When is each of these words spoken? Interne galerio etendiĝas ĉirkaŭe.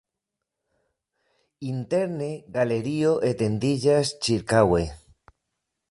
Interne 1.73 2.31
galerio 2.57 3.13
etendiĝas 3.31 4.17
ĉirkaŭe. 4.27 4.85